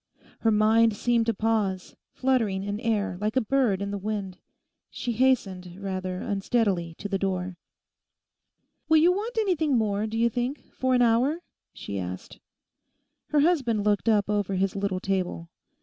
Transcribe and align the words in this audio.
Her 0.39 0.49
mind 0.49 0.95
seemed 0.97 1.27
to 1.27 1.33
pause, 1.35 1.95
fluttering 2.11 2.63
in 2.63 2.79
air, 2.79 3.19
like 3.21 3.35
a 3.35 3.39
bird 3.41 3.83
in 3.83 3.91
the 3.91 3.99
wind. 3.99 4.39
She 4.89 5.11
hastened 5.11 5.75
rather 5.79 6.21
unsteadily 6.21 6.95
to 6.95 7.07
the 7.07 7.19
door. 7.19 7.55
'Will 8.89 8.97
you 8.97 9.11
want 9.11 9.37
anything 9.37 9.77
more, 9.77 10.07
do 10.07 10.17
you 10.17 10.27
think, 10.31 10.63
for 10.73 10.95
an 10.95 11.03
hour?' 11.03 11.43
she 11.71 11.99
asked. 11.99 12.39
Her 13.27 13.41
husband 13.41 13.83
looked 13.83 14.09
up 14.09 14.27
over 14.27 14.55
his 14.55 14.75
little 14.75 14.99
table. 14.99 15.51